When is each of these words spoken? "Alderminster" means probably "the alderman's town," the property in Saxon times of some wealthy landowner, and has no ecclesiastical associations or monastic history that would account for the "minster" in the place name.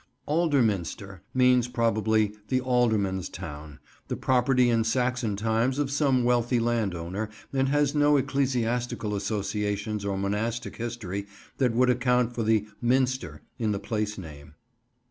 "Alderminster" 0.27 1.21
means 1.31 1.67
probably 1.67 2.33
"the 2.47 2.59
alderman's 2.59 3.29
town," 3.29 3.77
the 4.07 4.15
property 4.17 4.67
in 4.67 4.83
Saxon 4.83 5.35
times 5.35 5.77
of 5.77 5.91
some 5.91 6.23
wealthy 6.23 6.59
landowner, 6.59 7.29
and 7.53 7.69
has 7.69 7.93
no 7.93 8.17
ecclesiastical 8.17 9.13
associations 9.15 10.03
or 10.03 10.17
monastic 10.17 10.77
history 10.77 11.27
that 11.59 11.73
would 11.75 11.91
account 11.91 12.33
for 12.33 12.41
the 12.41 12.67
"minster" 12.81 13.41
in 13.59 13.73
the 13.73 13.79
place 13.79 14.17
name. 14.17 14.55